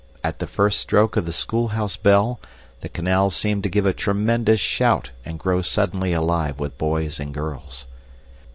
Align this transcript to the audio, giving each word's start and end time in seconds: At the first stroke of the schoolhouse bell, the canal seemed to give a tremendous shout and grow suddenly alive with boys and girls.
At 0.23 0.39
the 0.39 0.47
first 0.47 0.79
stroke 0.79 1.15
of 1.15 1.27
the 1.27 1.31
schoolhouse 1.31 1.95
bell, 1.95 2.39
the 2.79 2.89
canal 2.89 3.29
seemed 3.29 3.61
to 3.61 3.69
give 3.69 3.85
a 3.85 3.93
tremendous 3.93 4.59
shout 4.59 5.11
and 5.23 5.37
grow 5.37 5.61
suddenly 5.61 6.11
alive 6.11 6.59
with 6.59 6.79
boys 6.79 7.19
and 7.19 7.31
girls. 7.31 7.85